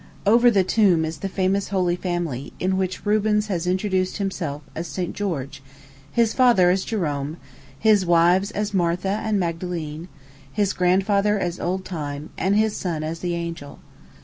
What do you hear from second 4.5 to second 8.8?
as St. George, his father as Jerome, his wives as